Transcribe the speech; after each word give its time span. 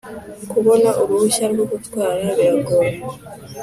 Kubona 0.51 0.89
uruhushya 1.01 1.45
rwogutwara 1.51 2.23
biragora 2.37 2.91